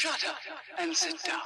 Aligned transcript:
Shut 0.00 0.24
up 0.24 0.40
and 0.80 0.96
sit 0.96 1.12
down. 1.28 1.44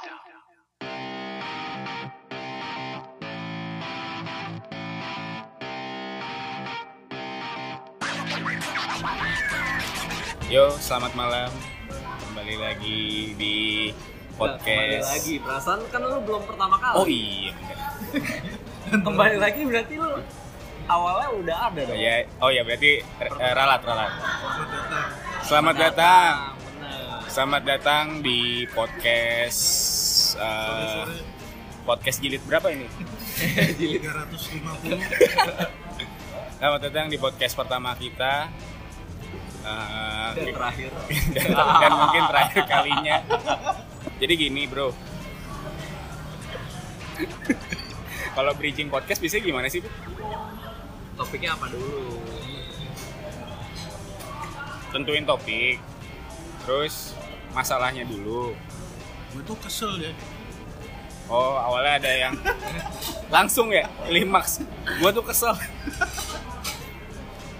Yo, 10.47 10.71
selamat 10.79 11.11
malam. 11.19 11.51
Kembali 12.23 12.55
lagi 12.55 13.35
di 13.35 13.91
Kembali 13.91 14.39
podcast. 14.39 15.03
lagi, 15.11 15.35
perasaan 15.43 15.83
kan 15.91 15.99
lu 16.07 16.23
belum 16.23 16.47
pertama 16.47 16.79
kali. 16.79 16.95
Oh 16.95 17.07
iya. 17.11 17.51
Kembali 19.03 19.35
lagi 19.35 19.67
berarti 19.67 19.99
lu 19.99 20.15
awalnya 20.87 21.27
udah 21.43 21.57
ada 21.59 21.81
Oh 21.83 21.87
dong. 21.91 21.99
ya, 21.99 22.13
oh 22.39 22.49
ya 22.55 22.63
berarti 22.63 23.03
eh, 23.03 23.51
ralat 23.51 23.83
ralat. 23.83 24.11
Selamat 25.43 25.75
datang. 25.75 26.54
Bener. 26.54 26.54
Selamat 27.35 27.67
datang 27.67 28.23
di 28.23 28.63
podcast 28.71 29.59
eh, 30.39 31.03
podcast 31.83 32.23
jilid 32.23 32.39
berapa 32.47 32.71
ini? 32.71 32.87
350 33.75 34.95
Selamat 36.55 36.79
datang 36.79 37.11
di 37.11 37.19
podcast 37.19 37.59
pertama 37.59 37.91
kita. 37.99 38.47
Eh, 39.67 40.29
Dan 40.31 40.55
terakhir. 40.55 40.91
dan, 41.35 41.51
dan 41.83 41.91
mungkin 41.91 42.23
terakhir 42.31 42.63
kalinya. 42.71 43.17
Jadi 44.15 44.33
gini, 44.39 44.63
Bro. 44.71 44.95
Kalau 48.31 48.55
bridging 48.55 48.87
podcast 48.87 49.19
bisa 49.19 49.43
gimana 49.43 49.67
sih? 49.67 49.83
Topiknya 51.19 51.59
apa 51.59 51.67
dulu? 51.67 52.15
tentuin 54.95 55.27
topik 55.27 55.75
terus 56.63 57.11
masalahnya 57.55 58.03
dulu 58.03 58.51
gue 59.31 59.41
tuh 59.43 59.57
kesel 59.63 59.95
ya 59.97 60.11
oh 61.31 61.55
awalnya 61.57 62.03
ada 62.03 62.11
yang 62.11 62.33
langsung 63.35 63.73
ya 63.73 63.87
klimaks 64.05 64.61
gua 65.01 65.09
tuh 65.09 65.25
kesel 65.25 65.55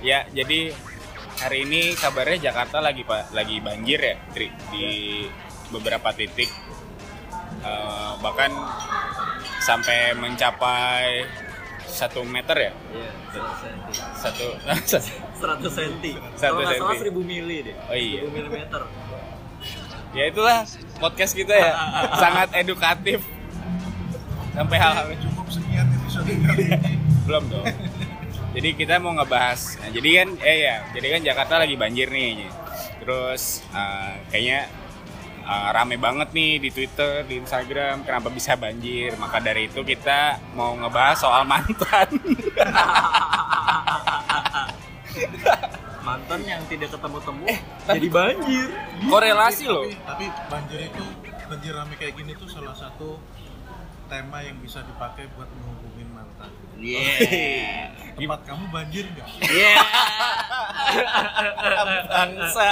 ya 0.04 0.28
jadi 0.30 0.70
hari 1.42 1.66
ini 1.66 1.98
kabarnya 1.98 2.52
Jakarta 2.52 2.78
lagi 2.80 3.02
pak 3.02 3.34
lagi 3.34 3.58
banjir 3.60 3.98
ya 3.98 4.16
Tri, 4.32 4.52
di 4.70 4.88
beberapa 5.72 6.14
titik 6.14 6.52
Eh, 7.66 8.12
bahkan 8.22 8.54
sampai 9.58 10.14
mencapai 10.14 11.26
satu 11.82 12.22
meter 12.22 12.70
ya 12.70 12.72
Iya, 12.94 13.12
100 13.34 13.58
cm. 13.66 13.90
satu 14.14 14.46
100 14.70 15.66
cm. 15.66 16.22
Satu 16.38 16.54
Kalau 16.54 16.62
nggak 16.62 16.78
salah 16.78 16.94
senti. 16.94 17.10
1000 17.10 17.26
mili 17.26 17.58
deh. 17.66 17.76
Oh 17.90 17.98
iya. 17.98 18.22
1000 18.22 18.38
milimeter. 18.38 18.82
Ya 20.16 20.32
itulah 20.32 20.64
podcast 20.98 21.36
kita 21.36 21.52
ya. 21.52 21.72
Sangat 22.16 22.50
edukatif. 22.56 23.20
Sampai 24.56 24.78
hal-hal 24.80 25.12
cukup 25.20 25.48
sekian 25.52 25.88
episode 25.92 26.32
kali 26.32 26.64
ini. 26.72 26.94
Belum 27.28 27.44
dong. 27.52 27.68
Jadi 28.56 28.70
kita 28.80 29.04
mau 29.04 29.12
ngebahas 29.12 29.76
nah, 29.84 29.92
jadi 29.92 30.10
kan 30.24 30.30
eh 30.40 30.58
ya 30.64 30.76
jadi 30.96 31.08
kan 31.20 31.22
Jakarta 31.28 31.54
lagi 31.60 31.76
banjir 31.76 32.08
nih. 32.08 32.48
Terus 33.04 33.68
eh, 33.76 34.14
kayaknya 34.32 34.72
eh, 35.44 35.70
rame 35.76 36.00
banget 36.00 36.32
nih 36.32 36.64
di 36.64 36.70
Twitter 36.72 37.28
di 37.28 37.44
Instagram 37.44 38.08
kenapa 38.08 38.32
bisa 38.32 38.56
banjir. 38.56 39.20
Maka 39.20 39.44
dari 39.44 39.68
itu 39.68 39.84
kita 39.84 40.40
mau 40.56 40.72
ngebahas 40.80 41.20
soal 41.20 41.44
mantan 41.44 42.08
Mantan 46.06 46.42
yang 46.46 46.62
tidak 46.66 46.94
ketemu-temu 46.94 47.46
jadi 47.84 48.08
banjir. 48.08 48.68
korelasi 49.10 49.66
loh 49.66 49.90
tapi, 50.06 50.30
tapi 50.30 50.46
banjir 50.48 50.80
itu 50.86 51.04
banjir 51.46 51.72
rame 51.74 51.94
kayak 51.96 52.14
gini 52.14 52.32
tuh 52.34 52.46
salah 52.46 52.74
satu 52.74 53.18
tema 54.06 54.38
yang 54.40 54.62
bisa 54.62 54.86
dipakai 54.86 55.26
buat 55.34 55.50
menghubungin 55.52 56.10
mantan 56.14 56.50
Iya. 56.76 57.02
tempat 58.22 58.42
kamu 58.46 58.64
banjir 58.70 59.04
nggak 59.08 59.26
Iya. 59.42 59.78
bangsa 62.16 62.70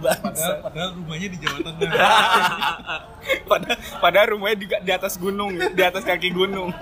padahal 0.00 0.52
padahal 0.62 0.90
rumahnya 0.96 1.28
di 1.28 1.38
Jawa 1.38 1.58
Tengah 1.60 1.90
padahal, 3.50 3.78
padahal 4.00 4.26
rumahnya 4.32 4.56
di, 4.56 4.66
di 4.68 4.92
atas 4.92 5.14
gunung 5.16 5.52
di 5.56 5.82
atas 5.82 6.04
kaki 6.04 6.28
gunung 6.30 6.72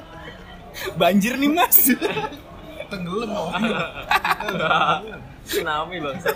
banjir 0.95 1.35
nih 1.35 1.51
mas 1.51 1.91
tenggelam. 2.89 3.53
Tsunami 5.49 5.97
bangsa. 6.03 6.31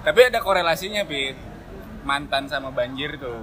Tapi 0.00 0.20
ada 0.26 0.38
korelasinya, 0.40 1.04
Pit. 1.04 1.36
Mantan 2.04 2.48
sama 2.48 2.72
banjir 2.72 3.20
tuh. 3.20 3.36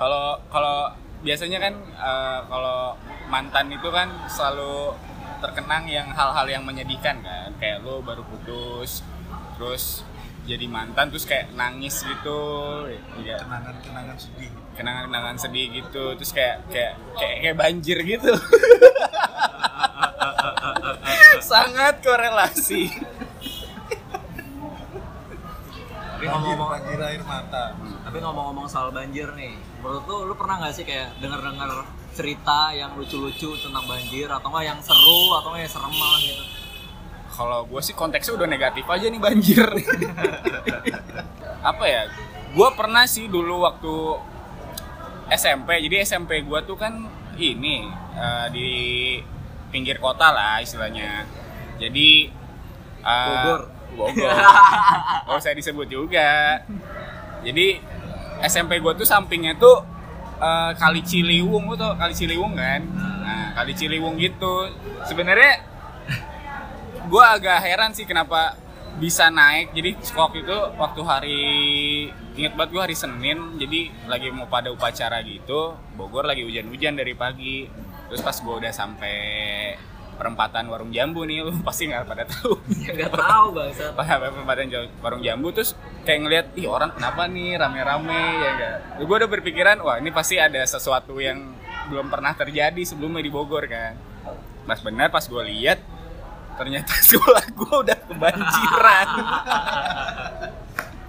Kalau 0.00 0.40
kalau 0.48 0.90
biasanya 1.22 1.58
kan 1.62 1.74
eh, 1.78 2.40
kalau 2.48 2.96
mantan 3.28 3.70
itu 3.70 3.88
kan 3.92 4.08
selalu 4.26 4.96
terkenang 5.38 5.86
yang 5.86 6.08
hal-hal 6.10 6.46
yang 6.48 6.64
menyedihkan 6.64 7.20
kan. 7.20 7.50
Kayak 7.60 7.84
lo 7.84 8.00
baru 8.00 8.24
putus, 8.24 9.04
terus 9.58 10.02
jadi 10.42 10.66
mantan 10.66 11.12
terus 11.12 11.28
kayak 11.28 11.54
nangis 11.54 12.02
gitu. 12.02 12.40
Ya, 13.22 13.38
kenangan-kenangan 13.38 14.16
sedih 14.18 14.50
kenangan-kenangan 14.74 15.36
sedih 15.38 15.66
gitu. 15.70 16.16
Terus 16.16 16.32
kayak 16.32 16.56
kayak 16.72 16.92
kayak, 17.20 17.36
kayak 17.44 17.56
banjir 17.60 17.98
gitu. 18.02 18.32
Sangat 21.52 22.00
korelasi. 22.00 22.88
Tapi 26.16 26.24
ngomong-ngomong 26.30 26.70
banjir 26.70 27.02
air 27.02 27.22
mata 27.26 27.74
Tapi 28.06 28.22
ngomong-ngomong 28.22 28.70
soal 28.70 28.94
banjir 28.94 29.26
nih, 29.34 29.58
menurut 29.82 30.06
lu, 30.06 30.16
lu 30.30 30.34
pernah 30.38 30.62
nggak 30.62 30.70
sih 30.70 30.86
kayak 30.86 31.18
denger-denger 31.18 31.82
cerita 32.14 32.70
yang 32.72 32.94
lucu-lucu 32.94 33.58
tentang 33.58 33.84
banjir 33.84 34.30
atau 34.30 34.48
nggak 34.48 34.64
yang 34.64 34.80
seru 34.80 35.34
atau 35.34 35.50
nggak 35.50 35.66
yang 35.66 35.72
serem 35.72 35.92
malah 35.92 36.20
gitu? 36.22 36.44
kalau 37.32 37.64
gue 37.64 37.80
sih 37.80 37.96
konteksnya 37.96 38.36
udah 38.36 38.48
negatif 38.48 38.84
aja 38.84 39.08
nih 39.08 39.16
banjir 39.16 39.64
apa 41.72 41.84
ya 41.88 42.02
gue 42.52 42.68
pernah 42.76 43.08
sih 43.08 43.32
dulu 43.32 43.64
waktu 43.64 43.94
SMP 45.32 45.88
jadi 45.88 46.04
SMP 46.04 46.44
gue 46.44 46.60
tuh 46.68 46.76
kan 46.76 47.08
ini 47.40 47.88
eh, 48.14 48.46
di 48.52 48.70
pinggir 49.72 49.96
kota 49.96 50.28
lah 50.28 50.60
istilahnya 50.60 51.24
jadi 51.82 52.30
eh, 53.02 53.26
Bogor. 53.26 53.60
Bogor. 53.98 54.30
Gak 55.26 55.36
usah 55.36 55.58
disebut 55.58 55.88
juga. 55.90 56.62
Jadi 57.42 57.82
SMP 58.46 58.78
gue 58.78 58.92
tuh 58.94 59.06
sampingnya 59.06 59.58
tuh 59.58 59.82
eh, 60.38 60.70
kali 60.78 61.02
Ciliwung 61.02 61.66
lu 61.66 61.74
tuh 61.74 61.98
kali 61.98 62.14
Ciliwung 62.14 62.54
kan? 62.54 62.80
Nah 63.26 63.58
kali 63.58 63.74
Ciliwung 63.74 64.14
gitu. 64.22 64.70
Sebenarnya 65.02 65.66
gue 67.02 67.24
agak 67.24 67.58
heran 67.66 67.90
sih 67.90 68.06
kenapa 68.06 68.54
bisa 69.02 69.26
naik. 69.34 69.74
Jadi 69.74 69.90
waktu 70.14 70.46
itu 70.46 70.58
waktu 70.78 71.00
hari 71.02 71.42
inget 72.38 72.54
banget 72.54 72.70
gue 72.78 72.82
hari 72.86 72.96
Senin 72.96 73.60
jadi 73.60 73.92
lagi 74.08 74.32
mau 74.32 74.48
pada 74.48 74.72
upacara 74.72 75.20
gitu 75.20 75.76
Bogor 75.98 76.24
lagi 76.24 76.46
hujan-hujan 76.46 76.94
dari 76.94 77.18
pagi. 77.18 77.66
Terus 78.06 78.20
pas 78.22 78.36
gue 78.36 78.54
udah 78.54 78.72
sampai 78.72 79.18
perempatan 80.22 80.70
warung 80.70 80.94
jambu 80.94 81.26
nih 81.26 81.42
lu 81.42 81.50
pasti 81.66 81.90
nggak 81.90 82.06
pada 82.06 82.22
tahu. 82.22 82.54
Nggak 82.94 83.10
tahu 83.10 83.46
pas 83.98 84.06
sampai 84.06 84.30
perempatan 84.30 84.66
warung 85.02 85.22
jambu 85.26 85.50
terus 85.50 85.74
kayak 86.06 86.18
ngeliat 86.22 86.46
ih 86.54 86.70
orang 86.70 86.94
kenapa 86.94 87.26
nih? 87.26 87.58
Rame-rame 87.58 88.22
ya 88.38 88.48
enggak 88.54 88.74
gue 89.02 89.16
udah 89.18 89.30
berpikiran 89.30 89.76
wah 89.82 89.98
ini 89.98 90.14
pasti 90.14 90.38
ada 90.38 90.62
sesuatu 90.62 91.18
yang 91.18 91.58
belum 91.90 92.06
pernah 92.06 92.30
terjadi 92.38 92.78
sebelumnya 92.86 93.26
di 93.26 93.32
Bogor 93.34 93.66
kan. 93.66 93.98
Pas 94.62 94.78
benar 94.78 95.10
pas 95.10 95.26
gue 95.26 95.42
lihat 95.50 95.82
ternyata 96.54 96.94
sekolah 97.10 97.44
gue 97.50 97.74
udah 97.82 97.98
kebanjiran. 98.06 99.08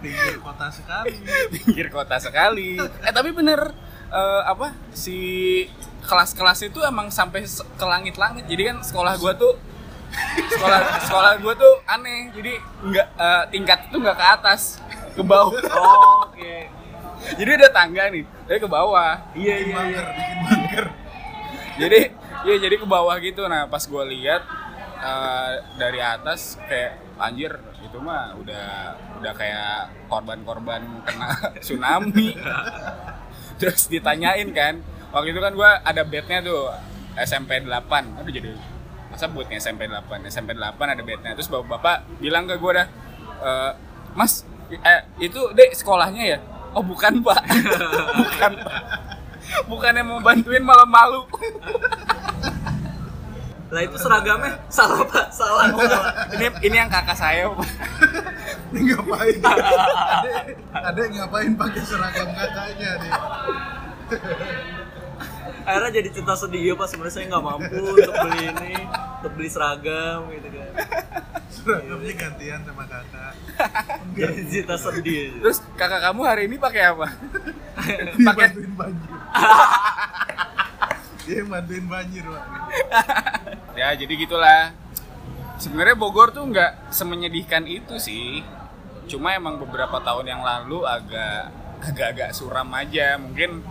Pinggir 0.02 0.36
kota 0.42 0.68
sekali. 0.74 1.14
Pinggir 1.54 1.88
kota 1.94 2.16
sekali. 2.18 2.70
Eh 2.82 3.14
tapi 3.14 3.30
bener 3.30 3.70
eh, 4.10 4.42
apa 4.50 4.74
si 4.90 5.22
kelas-kelas 6.04 6.60
itu 6.68 6.80
emang 6.84 7.08
sampai 7.10 7.48
ke 7.48 7.86
langit-langit 7.86 8.46
jadi 8.48 8.74
kan 8.74 8.78
sekolah 8.84 9.16
gue 9.18 9.34
tuh 9.40 9.54
sekolah 10.54 10.80
sekolah 11.10 11.32
gue 11.42 11.54
tuh 11.58 11.74
aneh 11.90 12.30
jadi 12.36 12.54
nggak 12.86 13.08
eh, 13.18 13.44
tingkat 13.50 13.80
itu 13.90 13.98
nggak 13.98 14.18
ke 14.18 14.26
atas 14.40 14.62
ke 15.14 15.24
bawah 15.24 15.54
Oh, 15.80 16.30
Oke. 16.30 16.70
jadi 17.40 17.50
ada 17.64 17.70
tangga 17.72 18.12
nih 18.12 18.24
tapi 18.46 18.60
ke 18.60 18.70
bawah 18.70 19.16
Iya 19.34 19.56
iya. 19.64 19.74
bunker 19.74 20.06
iya. 20.06 20.14
bikin 20.14 20.38
bunker 20.46 20.86
jadi 21.74 22.00
ya 22.44 22.56
jadi 22.60 22.76
ke 22.78 22.88
bawah 22.88 23.16
gitu 23.24 23.48
nah 23.48 23.66
pas 23.66 23.84
gue 23.84 24.04
lihat 24.14 24.44
eh, 25.02 25.52
dari 25.80 26.00
atas 26.04 26.60
kayak 26.68 27.00
anjir 27.18 27.54
itu 27.84 27.98
mah 28.02 28.34
udah 28.42 28.98
udah 29.22 29.34
kayak 29.38 30.10
korban-korban 30.10 30.82
kena 31.06 31.30
tsunami 31.64 32.34
terus 33.60 33.88
ditanyain 33.88 34.50
kan 34.52 34.82
waktu 35.14 35.30
itu 35.32 35.40
kan 35.40 35.54
gue 35.54 35.70
ada 35.86 36.02
bednya 36.04 36.42
tuh 36.42 36.74
SMP 37.22 37.62
8 37.62 37.70
aduh 38.20 38.32
jadi 38.34 38.52
masa 39.14 39.30
buatnya 39.30 39.62
SMP 39.62 39.86
8 39.86 40.26
SMP 40.26 40.58
8 40.58 40.74
ada 40.74 41.04
bednya 41.06 41.38
terus 41.38 41.48
bapak-bapak 41.48 42.18
bilang 42.18 42.50
ke 42.50 42.58
gue 42.58 42.72
dah 42.74 42.88
"Eh, 43.46 43.72
mas 44.18 44.42
Eh, 44.82 45.02
itu 45.30 45.38
dek 45.54 45.76
sekolahnya 45.78 46.24
ya? 46.34 46.38
Oh 46.74 46.82
bukan 46.82 47.22
pak, 47.22 47.38
bukan 48.22 48.52
pak. 48.58 48.82
Bukannya 49.70 50.02
mau 50.02 50.18
bantuin 50.18 50.64
malah 50.66 50.88
malu. 50.90 51.30
Lah 53.70 53.82
itu 53.86 53.98
seragamnya 54.02 54.58
salah 54.74 55.06
pak, 55.06 55.30
salah. 55.30 55.70
ini 56.34 56.46
ini 56.66 56.76
yang 56.82 56.90
kakak 56.90 57.14
saya 57.14 57.46
pak. 57.54 57.70
Ini 58.74 58.98
ngapain? 58.98 59.38
Adek, 59.38 60.58
adek 60.74 61.08
ngapain 61.14 61.52
pakai 61.54 61.82
seragam 61.86 62.30
kakaknya 62.34 62.90
nih? 62.98 63.12
Akhirnya 65.64 65.92
jadi 66.04 66.10
cerita 66.12 66.36
sedih 66.36 66.62
ya 66.62 66.74
pak 66.76 66.88
sebenarnya 66.92 67.14
saya 67.16 67.26
nggak 67.32 67.44
mampu 67.44 67.78
untuk 67.80 68.16
beli 68.16 68.42
ini, 68.52 68.74
untuk 69.22 69.32
beli 69.40 69.50
seragam 69.50 70.20
gitu 70.32 70.48
kan. 70.52 70.72
Seragamnya 71.54 72.14
gantian 72.18 72.60
sama 72.68 72.84
kakak. 72.90 73.34
Jadi 74.18 74.42
cerita 74.52 74.76
sedih. 74.76 75.18
aja. 75.32 75.40
Terus 75.40 75.58
kakak 75.80 76.02
kamu 76.04 76.22
hari 76.26 76.42
ini 76.52 76.56
pakai 76.60 76.82
apa? 76.92 77.08
Pakai 78.28 78.54
bantuin 78.54 78.74
banjir. 78.78 79.18
Dia 81.24 81.36
yang 81.40 81.50
bantuin 81.50 81.86
banjir, 81.88 82.24
Pak. 82.28 82.46
ya 83.80 83.88
jadi 83.96 84.14
gitulah. 84.20 84.76
Sebenarnya 85.56 85.96
Bogor 85.96 86.36
tuh 86.36 86.44
nggak 86.48 86.92
semenyedihkan 86.92 87.64
itu 87.64 87.96
sih. 87.96 88.44
Cuma 89.08 89.32
emang 89.36 89.60
beberapa 89.60 90.00
tahun 90.04 90.28
yang 90.28 90.42
lalu 90.44 90.84
agak 90.84 91.52
agak-agak 91.84 92.30
suram 92.36 92.68
aja. 92.76 93.16
Mungkin 93.16 93.64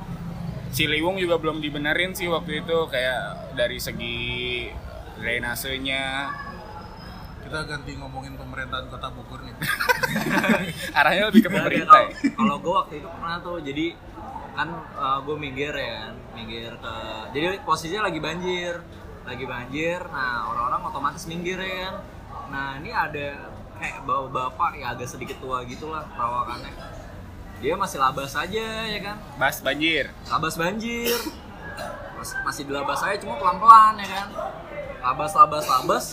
Ciliwung 0.73 1.17
juga 1.17 1.37
belum 1.37 1.61
dibenerin 1.61 2.13
sih 2.13 2.27
waktu 2.27 2.65
itu 2.65 2.77
kayak 2.89 3.21
dari 3.53 3.77
segi 3.77 4.19
drainasenya 5.15 6.33
Kita 7.43 7.59
ganti 7.63 7.93
ngomongin 7.95 8.33
pemerintahan 8.35 8.89
kota 8.89 9.13
Bogor 9.13 9.45
nih. 9.45 9.53
arahnya 10.99 11.29
lebih 11.29 11.43
ke 11.43 11.51
pemerintah. 11.51 12.09
kalau- 12.09 12.09
ya. 12.09 12.33
Kalau 12.33 12.57
gue 12.57 12.75
waktu 12.75 12.95
itu 12.97 13.09
pernah 13.11 13.37
tuh, 13.39 13.59
jadi 13.61 13.87
kan 14.53 14.69
gue 15.21 15.37
minggir 15.37 15.73
ya, 15.73 15.91
kan, 16.03 16.15
minggir 16.33 16.73
ke, 16.73 16.95
jadi 17.31 17.61
posisinya 17.61 18.09
lagi 18.09 18.21
banjir, 18.21 18.81
lagi 19.23 19.45
banjir. 19.45 20.01
Nah 20.07 20.49
orang-orang 20.49 20.81
otomatis 20.87 21.25
minggir 21.27 21.61
ya 21.61 21.77
kan. 21.83 21.95
Nah 22.49 22.67
ini 22.81 22.89
ada 22.89 23.53
kayak 23.77 24.01
bawa 24.03 24.31
bapak 24.31 24.79
ya 24.79 24.97
agak 24.97 25.11
sedikit 25.11 25.37
tua 25.37 25.61
gitulah 25.65 26.09
perawakannya. 26.09 26.73
Dia 27.63 27.79
masih 27.79 27.97
labas 27.97 28.35
aja 28.35 28.67
ya 28.83 28.99
kan, 29.01 29.17
Bas 29.39 29.63
banjir. 29.63 30.11
labas 30.27 30.59
banjir. 30.59 31.15
Mas- 32.19 32.39
masih 32.43 32.67
dilabas 32.67 32.99
saya 32.99 33.15
cuma 33.17 33.39
pelan-pelan 33.39 34.03
ya 34.03 34.09
kan. 34.13 34.29
Labas 35.01 35.31
labas 35.33 35.65
labas 35.65 36.05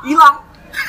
hilang. 0.00 0.40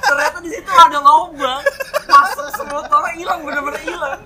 Ternyata 0.00 0.38
di 0.40 0.50
situ 0.50 0.70
ada 0.70 0.98
lubang. 0.98 1.62
Masuk 2.06 2.46
semua 2.54 2.80
orang 2.84 3.14
hilang 3.14 3.40
bener-bener 3.42 3.82
hilang. 3.82 4.20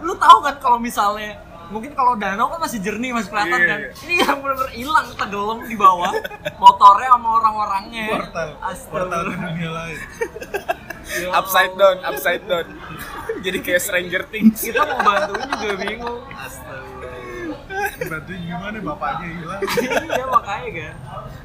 Lu 0.00 0.14
tahu 0.16 0.38
kan 0.40 0.56
kalau 0.56 0.78
misalnya 0.80 1.36
mungkin 1.70 1.94
kalau 1.94 2.18
danau 2.18 2.50
kan 2.50 2.58
masih 2.60 2.82
jernih 2.82 3.14
masih 3.14 3.30
kelihatan 3.30 3.54
Iya, 3.54 3.68
kan 3.70 3.78
iya. 3.78 3.90
ini 4.02 4.14
yang 4.18 4.42
bener-bener 4.42 4.72
hilang 4.74 5.06
tenggelam 5.14 5.58
di 5.62 5.76
bawah 5.78 6.10
motornya 6.58 7.14
sama 7.14 7.28
orang-orangnya 7.38 8.06
Portal, 8.10 8.48
portal 8.90 9.20
dunia 9.30 9.70
lain. 9.70 9.98
Upside 11.10 11.74
down, 11.74 11.96
upside 12.06 12.42
down. 12.46 12.66
Jadi 13.44 13.58
kayak 13.64 13.82
Stranger 13.82 14.22
Things. 14.30 14.62
kita 14.62 14.84
mau 14.86 15.00
bantuin 15.02 15.48
juga 15.58 15.74
bingung. 15.80 16.20
Astagfirullah 16.30 18.08
Bantuin 18.10 18.40
gimana 18.46 18.76
bapaknya 18.78 19.26
hilang. 19.32 19.60
iya 20.14 20.24
makanya 20.28 20.70
kan. 20.70 20.94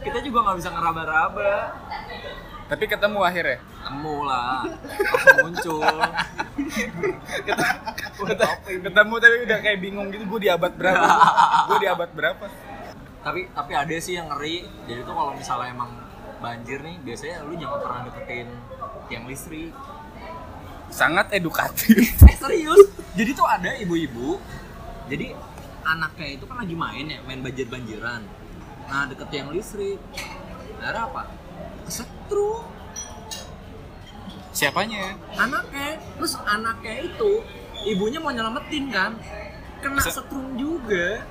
Kita 0.04 0.18
juga 0.22 0.38
nggak 0.46 0.58
bisa 0.62 0.70
ngeraba-raba. 0.70 1.54
Tapi 2.66 2.84
ketemu 2.90 3.20
akhirnya. 3.22 3.60
temu 3.62 4.18
lah. 4.26 4.66
Langsung 4.66 5.38
muncul. 5.46 5.86
Ketemu 8.66 9.14
tapi 9.22 9.36
udah 9.46 9.58
kayak 9.62 9.80
bingung 9.82 10.08
gitu 10.10 10.26
gue 10.26 10.40
di 10.46 10.50
abad 10.50 10.74
berapa? 10.74 11.06
Gue 11.70 11.78
di 11.78 11.88
abad 11.90 12.10
berapa? 12.10 12.46
Tapi 13.22 13.50
tapi 13.54 13.72
ada 13.78 13.96
sih 14.02 14.18
yang 14.18 14.30
ngeri. 14.34 14.66
Jadi 14.90 15.02
tuh 15.06 15.14
kalau 15.14 15.38
misalnya 15.38 15.70
emang 15.74 15.92
banjir 16.42 16.80
nih 16.82 16.98
biasanya 17.02 17.38
lu 17.48 17.54
jangan 17.58 17.80
pernah 17.82 18.02
deketin 18.12 18.48
tiang 19.08 19.26
listrik. 19.26 19.72
Sangat 20.90 21.32
edukatif. 21.32 22.16
Eh 22.30 22.38
serius? 22.38 22.90
Jadi 23.16 23.32
tuh 23.32 23.48
ada 23.48 23.72
ibu-ibu 23.76 24.38
jadi 25.06 25.38
anaknya 25.86 26.28
itu 26.34 26.44
kan 26.50 26.58
lagi 26.58 26.74
main 26.74 27.06
ya 27.06 27.22
main 27.22 27.46
banjir 27.46 27.70
banjiran 27.70 28.26
nah 28.86 29.06
deket 29.06 29.28
tiang 29.30 29.50
listrik. 29.50 29.98
Akhirnya 30.78 31.10
apa? 31.10 31.24
Kesetrum. 31.86 32.70
Siapanya? 34.54 35.18
Anaknya. 35.36 35.98
Terus 36.16 36.38
anaknya 36.38 36.94
itu 37.02 37.32
ibunya 37.84 38.22
mau 38.22 38.30
nyelamatin 38.30 38.86
kan? 38.94 39.12
Kena 39.82 40.02
Se- 40.02 40.14
setrum 40.14 40.54
juga. 40.54 41.26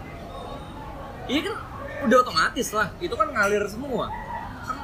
Iya 1.31 1.41
kan? 1.47 1.55
Udah 2.05 2.17
otomatis 2.21 2.69
lah. 2.75 2.91
Itu 2.99 3.15
kan 3.15 3.31
ngalir 3.31 3.63
semua. 3.71 4.11
Kan 4.67 4.77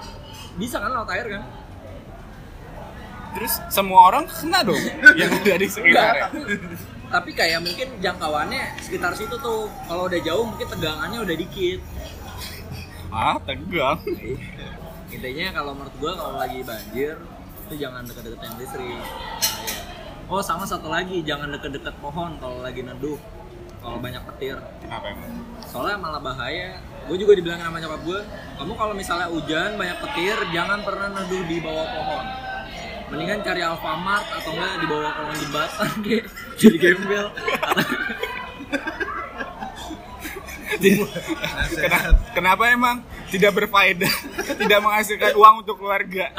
bisa 0.55 0.79
kan 0.79 0.91
laut 0.91 1.11
air 1.11 1.27
kan 1.27 1.43
terus 3.37 3.63
semua 3.71 4.11
orang 4.11 4.25
kena 4.27 4.67
dong 4.67 4.83
yang 5.15 5.31
ada 5.31 5.55
di 5.59 5.69
sekitar 5.71 6.31
tapi 6.31 6.41
tapi 7.11 7.35
kayak 7.35 7.59
mungkin 7.67 7.99
jangkauannya 7.99 8.79
sekitar 8.87 9.13
situ 9.19 9.35
tuh. 9.43 9.67
Kalau 9.91 10.07
udah 10.07 10.21
jauh 10.23 10.47
mungkin 10.47 10.67
tegangannya 10.71 11.19
udah 11.19 11.37
dikit. 11.37 11.83
Ah 13.11 13.35
tegang. 13.43 13.99
Intinya 15.11 15.47
kalau 15.51 15.75
menurut 15.75 15.95
gua 15.99 16.13
kalau 16.15 16.39
lagi 16.39 16.63
banjir 16.63 17.19
itu 17.67 17.75
jangan 17.83 18.07
deket-deket 18.07 18.41
yang 18.47 18.55
listrik. 18.63 19.03
Oh 20.31 20.39
sama 20.39 20.63
satu 20.63 20.87
lagi 20.87 21.27
jangan 21.27 21.51
deket-deket 21.51 21.99
pohon 21.99 22.39
kalau 22.39 22.63
lagi 22.63 22.87
neduh 22.87 23.19
kalau 23.83 23.99
banyak 23.99 24.23
petir. 24.31 24.63
Kenapa 24.79 25.11
emang? 25.11 25.43
Soalnya 25.67 25.99
malah 25.99 26.23
bahaya. 26.23 26.79
Gue 27.11 27.19
juga 27.19 27.35
dibilang 27.35 27.59
sama 27.59 27.83
nyokap 27.83 28.07
gue 28.07 28.21
kamu 28.55 28.73
kalau 28.79 28.95
misalnya 28.95 29.27
hujan 29.35 29.75
banyak 29.75 29.99
petir 29.99 30.37
jangan 30.55 30.79
pernah 30.87 31.11
neduh 31.11 31.43
di 31.49 31.59
bawah 31.59 31.89
pohon 31.91 32.50
mendingan 33.11 33.43
cari 33.43 33.61
Alfamart 33.61 34.27
atau 34.31 34.51
enggak 34.55 34.73
di 34.79 34.87
bawah 34.87 35.11
kolong 35.19 35.37
jembatan 35.43 35.91
kayak 36.07 36.25
jadi 36.61 36.77
gembel 36.79 37.27
Kena- 41.71 42.17
kenapa 42.33 42.63
emang 42.73 43.05
tidak 43.29 43.53
berfaedah 43.53 44.15
tidak 44.63 44.79
menghasilkan 44.81 45.37
uang 45.37 45.55
untuk 45.67 45.77
keluarga? 45.77 46.33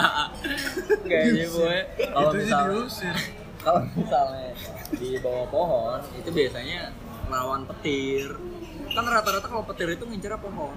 Kayaknya 1.11 1.45
gue 1.45 1.75
kalau 2.09 2.31
misalnya 2.33 3.13
kalau 3.61 3.81
misalnya 3.93 4.49
di 4.97 5.09
bawah 5.21 5.45
pohon 5.51 5.99
itu 6.17 6.29
biasanya 6.33 6.89
lawan 7.29 7.69
petir. 7.69 8.33
Kan 8.91 9.05
rata-rata 9.05 9.45
kalau 9.45 9.63
petir 9.67 9.93
itu 9.93 10.03
ngincer 10.09 10.33
pohon. 10.41 10.73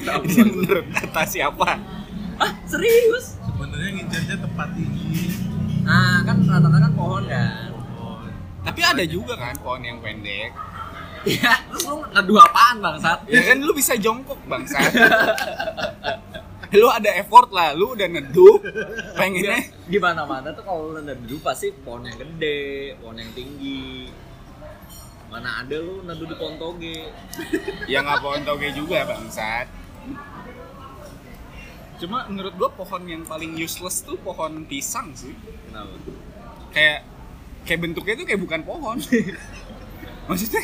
Ini 0.00 0.42
menurut 0.50 0.86
data 0.90 1.22
siapa 1.28 1.99
ah 2.40 2.52
serius 2.64 3.36
Sebenarnya 3.40 3.90
ngincernya 3.94 4.36
tempat 4.40 4.68
tinggi. 4.72 5.28
nah 5.80 6.20
kan 6.22 6.36
rata-rata 6.42 6.78
kan 6.80 6.92
pohon 6.92 7.24
kan 7.24 7.68
Oh, 7.94 8.24
tapi 8.62 8.80
ada 8.82 9.04
juga 9.04 9.34
kan 9.34 9.52
pohon 9.56 9.80
yang 9.80 10.00
pendek 10.00 10.50
Iya, 11.20 11.52
terus 11.68 11.84
lu 11.84 12.00
ngeduh 12.02 12.40
apaan 12.40 12.76
bangsat? 12.78 13.18
ya 13.26 13.40
kan 13.44 13.60
lu 13.60 13.72
bisa 13.72 13.92
jongkok 13.94 14.40
bangsa 14.44 14.80
lu 16.72 16.86
ada 16.88 17.10
effort 17.14 17.50
lah 17.50 17.74
lu 17.74 17.92
udah 17.92 18.06
neduh 18.06 18.56
pengennya 19.12 19.58
di 19.84 19.98
mana 19.98 20.22
mana 20.22 20.48
tuh 20.50 20.62
kalau 20.62 20.94
lu 20.94 21.02
neduh 21.02 21.36
pasti 21.40 21.74
pohon 21.74 22.06
yang 22.06 22.14
gede, 22.16 22.94
pohon 22.96 23.18
yang 23.18 23.26
tinggi. 23.32 24.06
Mana 25.26 25.60
ada 25.60 25.76
lu 25.76 26.00
neduh 26.00 26.24
di 26.24 26.34
pohon 26.34 26.54
toge? 26.56 27.10
ya 27.84 28.00
nggak 28.00 28.18
pohon 28.18 28.40
toge 28.40 28.70
juga 28.70 29.02
bangsat 29.04 29.66
cuma 32.00 32.24
menurut 32.26 32.56
gua 32.56 32.70
pohon 32.72 33.02
yang 33.04 33.22
paling 33.22 33.52
useless 33.54 34.00
tuh 34.00 34.16
pohon 34.20 34.64
pisang 34.64 35.12
sih 35.12 35.36
Kenapa? 35.68 35.94
kayak 36.72 37.04
kayak 37.68 37.80
bentuknya 37.84 38.14
tuh 38.16 38.26
kayak 38.26 38.40
bukan 38.40 38.60
pohon 38.64 38.96
maksudnya 40.28 40.62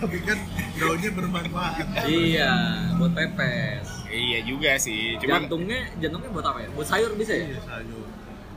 tapi 0.00 0.16
kan 0.24 0.38
daunnya 0.80 1.10
bermanfaat. 1.12 1.86
iya, 2.08 2.52
buat 2.96 3.12
pepes. 3.12 3.84
iya 4.08 4.38
juga 4.46 4.80
sih 4.80 5.18
cuma 5.20 5.44
Jantungnya, 5.44 5.92
jantungnya 6.00 6.30
buat 6.32 6.46
apa 6.46 6.58
ya? 6.64 6.68
Buat 6.72 6.88
sayur 6.88 7.12
bisa 7.18 7.36
ya? 7.36 7.52
Iya, 7.52 7.60
sayur. 7.66 8.06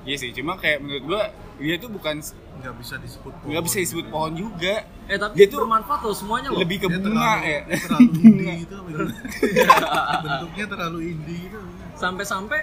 Iya 0.02 0.16
sih 0.16 0.30
cuma 0.32 0.56
kayak 0.56 0.80
menurut 0.80 1.04
gua 1.06 1.22
dia 1.58 1.76
tuh 1.78 1.90
bukan 1.90 2.18
Nggak 2.62 2.78
bisa 2.78 2.96
disebut 2.96 3.34
pohon. 3.34 3.50
nggak 3.50 3.64
bisa 3.66 3.78
disebut 3.80 4.06
pohon 4.08 4.32
juga 4.34 4.76
Eh 5.06 5.18
tapi 5.18 5.34
Dia 5.34 5.46
tuh 5.46 5.60
bermanfaat 5.60 6.02
loh 6.04 6.14
semuanya 6.14 6.48
loh. 6.50 6.62
lebih 6.62 6.78
ke 6.78 6.88
Dia 6.88 6.96
bunga 6.96 7.10
terlalu, 7.36 7.44
ya 7.44 7.60
terlalu 7.76 8.10
indie 8.22 8.54
gitu. 8.62 8.76
Bentuknya 10.24 10.66
terlalu 10.68 11.00
indie 11.08 11.38
gitu. 11.44 11.60
Sampai-sampai 11.94 12.60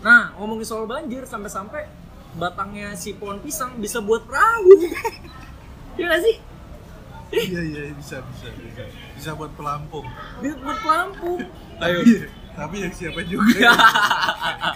Nah, 0.00 0.32
ngomongin 0.34 0.64
soal 0.64 0.84
banjir 0.84 1.24
sampai-sampai 1.24 1.84
batangnya 2.32 2.94
si 2.94 3.12
pohon 3.12 3.36
pisang 3.38 3.76
bisa 3.76 4.00
buat 4.00 4.24
perahu. 4.24 4.70
Iya 5.90 6.06
gak 6.06 6.22
sih? 6.22 6.36
Iya 7.30 7.60
iya 7.62 7.80
bisa 7.92 8.24
bisa 8.24 8.48
bisa. 8.54 8.82
Bisa 9.12 9.30
buat 9.34 9.52
pelampung. 9.52 10.06
Bisa 10.38 10.54
buat 10.58 10.78
pelampung. 10.80 11.38
Ayo. 11.78 12.00
Tapi, 12.00 12.12
Tapi 12.50 12.76
yang 12.78 12.92
siapa 12.92 13.20
juga. 13.22 13.68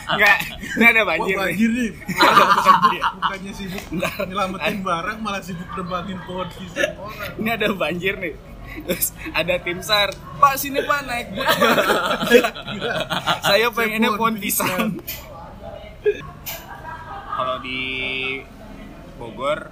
Enggak, 0.06 0.36
ini 0.74 0.84
ada 0.84 1.02
Wah, 1.02 1.08
banjir 1.14 1.34
nih. 1.34 1.42
banjir 1.46 1.70
nih. 1.70 1.90
Ada 2.24 2.44
banjir. 2.50 3.02
Bukannya 3.14 3.52
sibuk 3.54 3.84
nyelamatin 4.26 4.78
barang, 4.82 5.18
malah 5.22 5.42
sibuk 5.42 5.68
nebangin 5.78 6.18
pohon 6.26 6.48
pisang 6.50 6.94
orang. 6.98 7.30
Ini 7.38 7.48
ada 7.54 7.66
banjir 7.72 8.14
nih. 8.18 8.34
Terus 8.88 9.06
ada 9.30 9.54
tim 9.62 9.78
SAR, 9.78 10.10
Pak 10.40 10.54
sini 10.58 10.80
Pak 10.82 11.00
naik 11.06 11.26
Pak." 11.36 11.48
Saya 13.46 13.70
pengennya 13.70 14.10
pohon 14.18 14.34
pisang. 14.40 14.98
Kalau 17.34 17.56
di 17.62 17.80
Bogor 19.14 19.70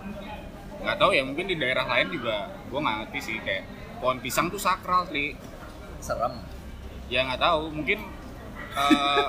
nggak 0.83 0.99
tahu 0.99 1.11
ya 1.15 1.23
mungkin 1.23 1.47
di 1.47 1.55
daerah 1.59 1.87
lain 1.87 2.11
juga 2.11 2.51
gue 2.67 2.79
nggak 2.83 2.97
ngerti 3.07 3.19
sih 3.23 3.37
kayak 3.39 3.65
pohon 4.03 4.19
pisang 4.19 4.51
tuh 4.51 4.59
sakral 4.59 5.07
sih 5.15 5.31
serem 6.03 6.43
ya 7.07 7.23
nggak 7.23 7.39
tahu 7.39 7.71
mungkin 7.71 8.03
eh, 8.73 9.27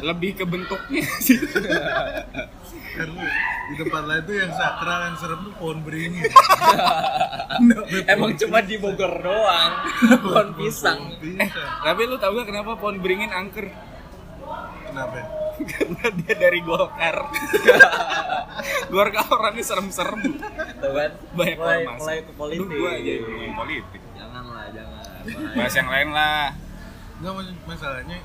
lebih 0.00 0.30
ke 0.40 0.44
bentuknya 0.48 1.04
sih. 1.26 1.38
Karena 2.90 3.22
di 3.70 3.74
tempat 3.78 4.02
lain 4.02 4.22
tuh 4.26 4.34
yang 4.34 4.52
sakral, 4.52 5.00
yang 5.06 5.16
serem 5.16 5.40
tuh 5.46 5.54
pohon 5.56 5.78
beringin. 5.86 6.26
emang 8.12 8.34
cuma 8.34 8.58
di 8.60 8.76
Bogor 8.76 9.14
doang. 9.22 9.72
Pohon 10.20 10.48
pisang. 10.58 11.14
Pisang. 11.22 11.70
tapi 11.86 12.00
lu 12.10 12.18
tau 12.18 12.34
gak 12.34 12.50
kenapa 12.50 12.74
pohon 12.74 12.98
beringin 12.98 13.30
angker? 13.30 13.70
Kenapa? 14.90 15.40
karena 15.60 16.06
dia 16.16 16.34
dari 16.34 16.60
Golkar. 16.64 17.16
Golkar 18.92 19.26
orangnya 19.28 19.64
serem-serem. 19.64 20.20
Tuh 20.80 20.92
kan? 20.92 21.10
Banyak 21.36 21.56
mulai, 21.56 21.76
orang 21.76 21.80
masuk. 21.86 22.00
mulai 22.00 22.18
ke 22.24 22.32
politik 22.34 22.66
Aduh, 22.66 22.78
gua 22.80 22.90
aja 22.96 23.12
ngomongin 23.20 23.52
politik. 23.54 24.00
Jangan 24.16 24.44
lah 24.48 24.66
jangan. 24.72 25.04
Bahas 25.56 25.74
yang 25.76 25.88
lain 25.90 26.08
lah. 26.10 26.44
Enggak 27.20 27.32
mas- 27.36 27.60
masalahnya 27.68 28.18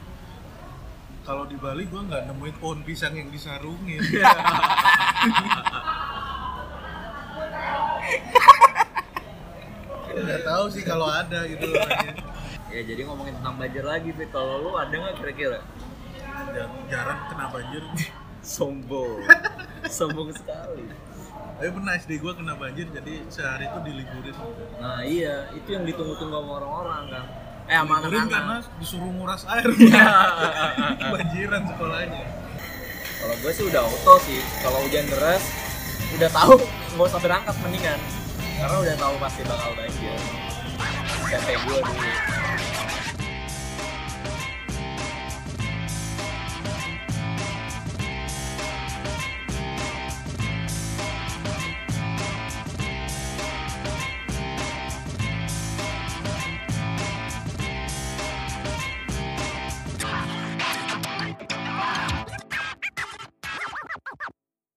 kalau 1.25 1.43
di 1.49 1.57
Bali 1.57 1.89
gua 1.89 2.05
nggak 2.05 2.23
nemuin 2.29 2.55
pohon 2.61 2.79
pisang 2.85 3.17
yang 3.17 3.29
disarungin. 3.33 3.99
Nggak 10.15 10.41
tahu 10.47 10.65
sih 10.71 10.83
kalau 10.85 11.07
ada 11.11 11.43
gitu. 11.43 11.67
Ya 12.71 12.81
jadi 12.83 13.01
ngomongin 13.07 13.35
tentang 13.39 13.55
banjir 13.59 13.83
lagi 13.83 14.09
Fit. 14.15 14.29
Kalau 14.31 14.63
lu 14.63 14.71
ada 14.79 14.91
nggak 14.91 15.15
kira-kira? 15.19 15.59
Jar- 16.55 16.71
Jarang 16.87 17.19
kena 17.27 17.45
banjir. 17.51 17.83
sombong. 18.55 19.25
Sombong 19.89 20.29
sekali. 20.31 20.85
Tapi 21.55 21.69
pernah 21.71 21.93
SD 21.95 22.19
gua 22.19 22.35
kena 22.35 22.53
banjir 22.55 22.87
jadi 22.91 23.23
sehari 23.31 23.65
itu 23.67 23.79
diliburin. 23.83 24.35
nah 24.79 25.01
iya. 25.03 25.51
Itu 25.55 25.67
yang 25.75 25.83
ditunggu-tunggu 25.87 26.35
sama 26.35 26.51
orang-orang 26.63 27.03
kan 27.11 27.25
eh 27.65 27.75
sama 27.75 27.97
Diliburin 27.97 28.29
karena 28.29 28.61
anak-anak 28.61 28.77
disuruh 28.77 29.09
nguras 29.09 29.43
air. 29.49 29.67
Banjiran 31.13 31.61
sekolahnya. 31.65 32.23
kalau 33.15 33.35
gue 33.41 33.51
sih 33.57 33.65
udah 33.65 33.81
auto 33.81 34.15
sih. 34.21 34.41
Kalau 34.61 34.79
hujan 34.85 35.05
deras 35.09 35.43
udah 36.15 36.29
tahu 36.29 36.55
nggak 36.93 37.07
usah 37.09 37.21
berangkat 37.21 37.55
mendingan. 37.65 37.99
Karena 38.61 38.77
udah 38.85 38.95
tahu 39.01 39.13
pasti 39.17 39.41
bakal 39.43 39.71
banjir 39.73 40.19
SMP 41.25 41.57
gue 41.57 41.79
dulu 41.81 42.34